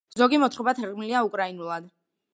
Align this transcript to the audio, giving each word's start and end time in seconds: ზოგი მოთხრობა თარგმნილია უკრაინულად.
ზოგი 0.19 0.39
მოთხრობა 0.43 0.73
თარგმნილია 0.79 1.23
უკრაინულად. 1.31 1.91